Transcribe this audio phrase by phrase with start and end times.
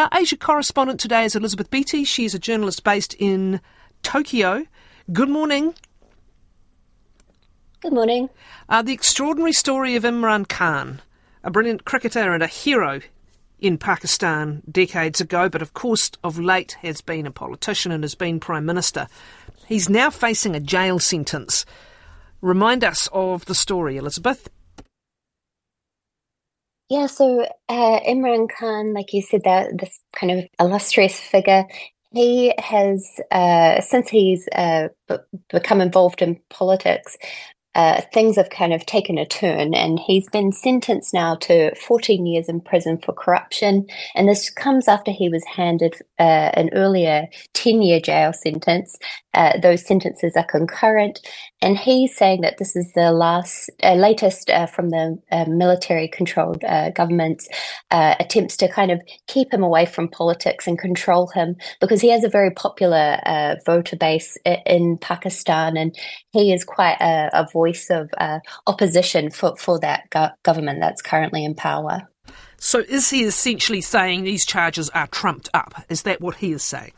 [0.00, 2.04] Our Asia correspondent today is Elizabeth Beattie.
[2.04, 3.60] She's a journalist based in
[4.02, 4.64] Tokyo.
[5.12, 5.74] Good morning.
[7.82, 8.30] Good morning.
[8.66, 11.02] Uh, the extraordinary story of Imran Khan,
[11.44, 13.02] a brilliant cricketer and a hero
[13.58, 18.14] in Pakistan decades ago, but of course of late has been a politician and has
[18.14, 19.06] been Prime Minister.
[19.66, 21.66] He's now facing a jail sentence.
[22.40, 24.48] Remind us of the story, Elizabeth.
[26.90, 31.66] Yeah, so uh, Imran Khan, like you said, that this kind of illustrious figure,
[32.14, 35.16] he has, uh, since he's uh, b-
[35.50, 37.18] become involved in politics,
[37.74, 42.26] uh, things have kind of taken a turn, and he's been sentenced now to 14
[42.26, 43.86] years in prison for corruption.
[44.16, 48.98] And this comes after he was handed uh, an earlier 10 year jail sentence.
[49.34, 51.20] Uh, those sentences are concurrent,
[51.62, 56.08] and he's saying that this is the last, uh, latest uh, from the uh, military
[56.08, 56.64] controlled
[56.96, 57.48] government's
[57.92, 62.24] attempts to kind of keep him away from politics and control him because he has
[62.24, 64.36] a very popular voter base
[64.66, 65.96] in Pakistan, and
[66.32, 71.02] he is quite a, a voice of uh, opposition for, for that go- government that's
[71.02, 72.08] currently in power.
[72.56, 75.72] So, is he essentially saying these charges are trumped up?
[75.88, 76.92] Is that what he is saying?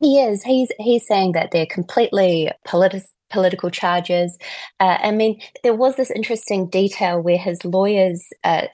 [0.00, 0.42] He is.
[0.42, 4.38] He's he's saying that they're completely politi- political charges.
[4.78, 8.66] Uh, I mean, there was this interesting detail where his lawyers uh,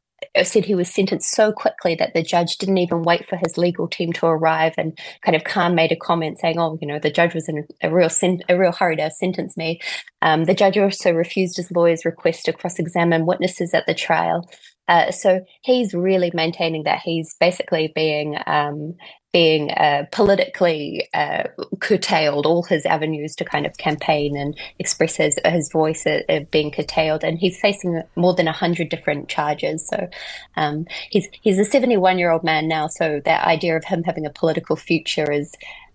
[0.44, 3.88] said he was sentenced so quickly that the judge didn't even wait for his legal
[3.88, 7.10] team to arrive and kind of Khan made a comment saying, oh, you know, the
[7.10, 9.80] judge was in a real sen- a real hurry to sentence me.
[10.22, 14.48] Um, the judge also refused his lawyer's request to cross-examine witnesses at the trial.
[14.88, 18.94] Uh, so he's really maintaining that he's basically being um,
[19.32, 21.44] being uh, politically uh,
[21.80, 26.44] curtailed, all his avenues to kind of campaign and express his, his voice are, are
[26.50, 29.88] being curtailed, and he's facing more than hundred different charges.
[29.88, 30.08] So
[30.56, 32.88] um, he's he's a seventy one year old man now.
[32.88, 35.54] So that idea of him having a political future is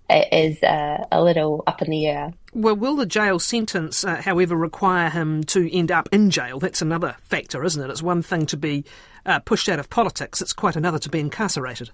[0.10, 2.34] is uh, a little up in the air.
[2.54, 6.60] Well, will the jail sentence, uh, however, require him to end up in jail?
[6.60, 7.92] That's another factor, isn't it?
[7.92, 8.86] It's one thing to be
[9.26, 11.92] uh, pushed out of politics, it's quite another to be incarcerated.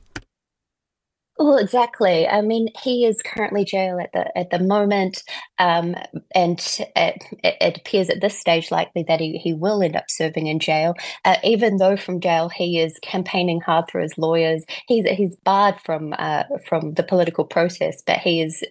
[1.39, 2.27] Well, exactly.
[2.27, 5.23] I mean, he is currently jail at the at the moment,
[5.57, 5.95] um,
[6.35, 6.59] and
[6.95, 10.59] it, it, appears at this stage likely that he, he will end up serving in
[10.59, 10.93] jail.
[11.25, 15.79] Uh, even though from jail he is campaigning hard through his lawyers, he's he's barred
[15.83, 18.61] from uh, from the political process, but he has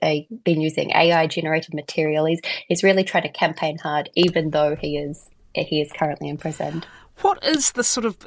[0.45, 2.27] been using AI generated material.
[2.27, 6.87] He's he's really trying to campaign hard, even though he is he is currently imprisoned.
[7.23, 8.19] What is the sort of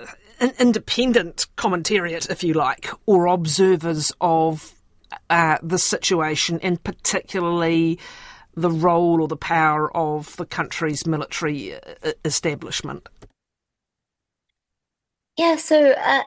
[0.60, 4.74] independent commentariat, if you like, or observers of
[5.30, 8.00] uh, the situation, and particularly
[8.56, 13.10] the role or the power of the country's military uh, establishment?
[15.38, 16.24] Yeah, so uh,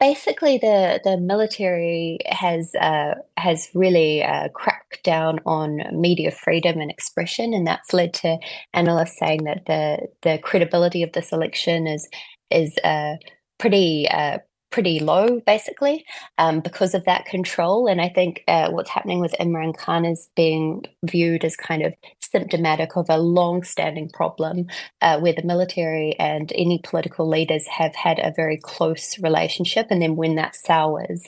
[0.00, 6.90] basically, the the military has uh, has really uh, cracked down on media freedom and
[6.90, 8.38] expression, and that's led to
[8.72, 12.08] analysts saying that the the credibility of this election is
[12.50, 13.14] is uh,
[13.58, 14.38] pretty uh,
[14.74, 16.04] pretty low, basically,
[16.36, 17.86] um, because of that control.
[17.86, 21.94] And I think uh, what's happening with Imran Khan is being viewed as kind of
[22.20, 24.66] symptomatic of a long-standing problem
[25.00, 30.02] uh, where the military and any political leaders have had a very close relationship, and
[30.02, 31.22] then when that sours,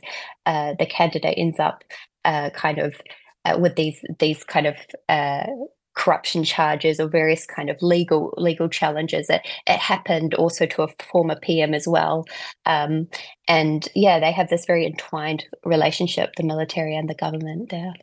[0.47, 1.85] uh, the candidate ends up
[2.25, 3.01] uh, kind of
[3.45, 4.75] uh, with these these kind of
[5.09, 5.47] uh,
[5.97, 9.29] corruption charges or various kind of legal legal challenges.
[9.29, 12.25] It, it happened also to a former PM as well,
[12.65, 13.09] um,
[13.49, 17.95] and yeah, they have this very entwined relationship, the military and the government there.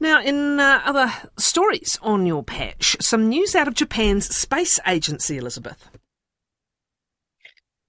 [0.00, 5.38] Now, in uh, other stories on your patch, some news out of Japan's space agency,
[5.38, 5.88] Elizabeth.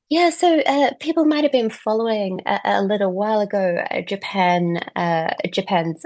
[0.10, 3.84] Yeah, so uh, people might have been following a, a little while ago.
[3.90, 6.06] Uh, Japan, uh, Japan's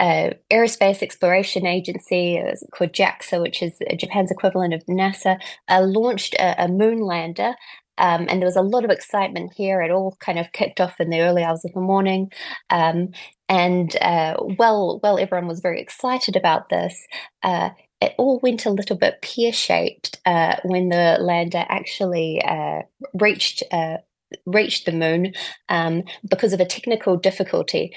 [0.00, 5.80] uh, uh, aerospace exploration agency uh, called JAXA, which is Japan's equivalent of NASA, uh,
[5.82, 7.54] launched a, a, moon lander.
[7.98, 9.82] Um, and there was a lot of excitement here.
[9.82, 12.30] It all kind of kicked off in the early hours of the morning.
[12.70, 13.10] Um,
[13.48, 17.06] and uh, well, well, everyone was very excited about this.
[17.42, 17.70] Uh,
[18.00, 22.40] it all went a little bit pear shaped uh, when the lander actually
[23.14, 23.64] reached
[24.44, 25.32] reached the moon
[25.70, 27.94] um, because of a technical difficulty.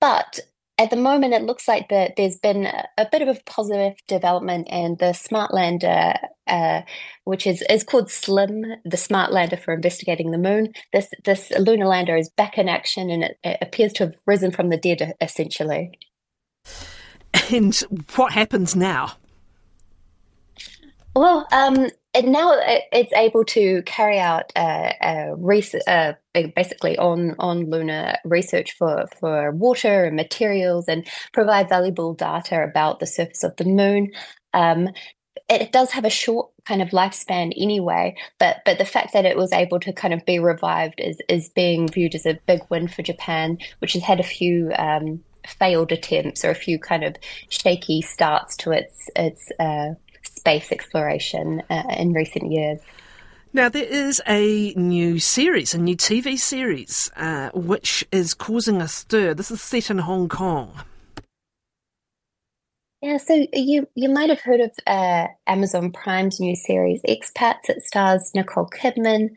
[0.00, 0.40] But
[0.80, 4.66] at the moment, it looks like that there's been a, bit of a positive development,
[4.70, 6.14] and the smart lander,
[6.46, 6.80] uh,
[7.24, 10.72] which is is called SLIM, the smart lander for investigating the moon.
[10.94, 14.52] This this lunar lander is back in action, and it, it appears to have risen
[14.52, 15.98] from the dead, essentially.
[17.50, 17.76] And
[18.16, 19.12] what happens now?
[21.14, 24.52] Well, um, and now it's able to carry out
[25.36, 32.14] research, uh, basically on on lunar research for for water and materials, and provide valuable
[32.14, 34.10] data about the surface of the moon.
[34.52, 34.88] Um,
[35.48, 39.36] it does have a short kind of lifespan anyway, but but the fact that it
[39.36, 42.88] was able to kind of be revived is is being viewed as a big win
[42.88, 47.16] for Japan, which has had a few um, failed attempts or a few kind of
[47.48, 49.94] shaky starts to its its uh,
[50.36, 52.78] space exploration uh, in recent years.
[53.52, 58.86] Now, there is a new series, a new TV series, uh, which is causing a
[58.86, 59.34] stir.
[59.34, 60.72] This is set in Hong Kong.
[63.02, 67.68] Yeah, so you you might have heard of uh, Amazon Prime's new series Expats.
[67.68, 69.30] It stars Nicole Kidman.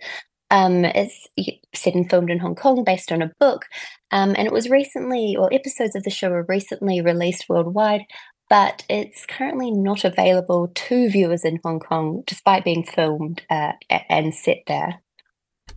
[0.51, 1.28] Um, it's
[1.74, 3.66] set and filmed in Hong Kong, based on a book,
[4.12, 8.04] um, and it was recently, or episodes of the show were recently released worldwide
[8.50, 14.34] but it's currently not available to viewers in Hong Kong, despite being filmed uh, and
[14.34, 15.01] set there.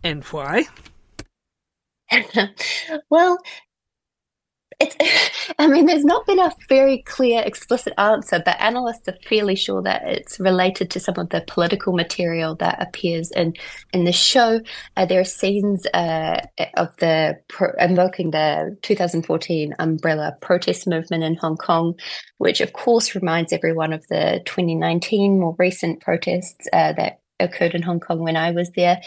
[0.03, 0.65] And why?
[3.09, 3.39] well,
[4.79, 4.95] it's
[5.59, 9.81] i mean there's not been a very clear explicit answer but analysts are fairly sure
[9.81, 13.53] that it's related to some of the political material that appears in
[13.93, 14.59] in the show.
[14.95, 16.41] Uh, there are scenes uh,
[16.75, 21.95] of the pro- invoking the 2014 umbrella protest movement in hong kong
[22.37, 27.81] which of course reminds everyone of the 2019 more recent protests uh, that occurred in
[27.81, 29.01] hong kong when i was there.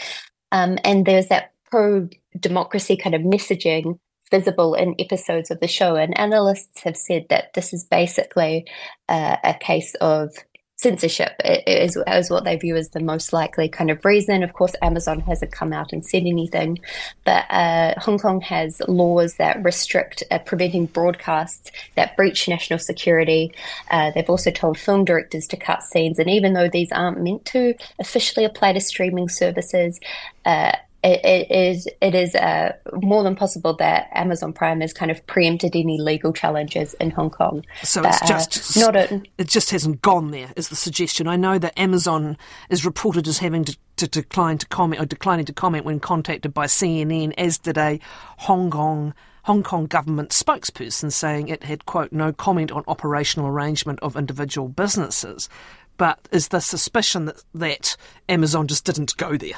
[0.51, 2.09] Um, and there's that pro
[2.39, 3.99] democracy kind of messaging
[4.31, 5.95] visible in episodes of the show.
[5.95, 8.65] And analysts have said that this is basically
[9.09, 10.33] uh, a case of
[10.81, 14.41] censorship is, is what they view as the most likely kind of reason.
[14.41, 16.79] Of course, Amazon hasn't come out and said anything,
[17.23, 23.53] but uh, Hong Kong has laws that restrict uh, preventing broadcasts that breach national security.
[23.91, 27.45] Uh, they've also told film directors to cut scenes, and even though these aren't meant
[27.45, 29.99] to officially apply to streaming services,
[30.45, 30.71] uh,
[31.03, 35.25] it, it is it is uh, more than possible that Amazon Prime has kind of
[35.25, 37.65] preempted any legal challenges in Hong Kong.
[37.83, 40.51] So it's just uh, not a, it just hasn't gone there.
[40.55, 41.27] Is the suggestion?
[41.27, 42.37] I know that Amazon
[42.69, 46.53] is reported as having to, to decline to comment or declining to comment when contacted
[46.53, 47.99] by CNN, as did a
[48.37, 49.13] Hong Kong.
[49.45, 54.67] Hong Kong government spokesperson saying it had, quote, no comment on operational arrangement of individual
[54.67, 55.49] businesses.
[55.97, 57.97] But is the suspicion that, that
[58.29, 59.55] Amazon just didn't go there?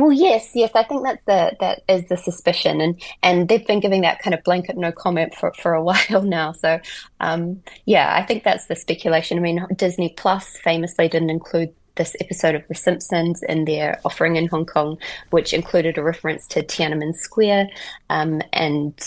[0.00, 3.80] Well, yes, yes, I think that's the that is the suspicion, and and they've been
[3.80, 6.52] giving that kind of blanket no comment for for a while now.
[6.52, 6.80] So,
[7.20, 9.36] um, yeah, I think that's the speculation.
[9.36, 14.36] I mean, Disney Plus famously didn't include this episode of The Simpsons in their offering
[14.36, 14.96] in Hong Kong,
[15.30, 17.68] which included a reference to Tiananmen Square,
[18.08, 18.98] um, and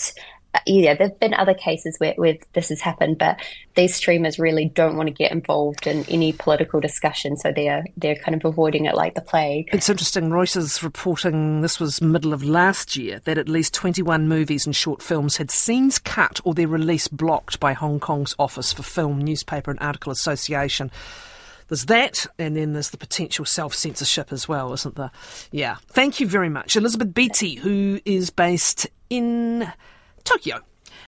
[0.66, 3.40] yeah, there've been other cases where, where this has happened, but
[3.74, 8.16] these streamers really don't want to get involved in any political discussion, so they're they're
[8.16, 9.68] kind of avoiding it like the plague.
[9.72, 10.30] It's interesting.
[10.30, 15.02] Reuters reporting this was middle of last year that at least 21 movies and short
[15.02, 19.70] films had scenes cut or their release blocked by Hong Kong's Office for Film, Newspaper
[19.70, 20.90] and Article Association.
[21.68, 25.10] There's that, and then there's the potential self censorship as well, isn't there?
[25.50, 25.76] Yeah.
[25.88, 26.76] Thank you very much.
[26.76, 29.72] Elizabeth Beattie, who is based in
[30.24, 30.56] Tokyo